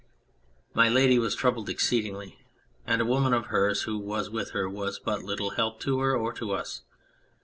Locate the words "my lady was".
0.73-1.35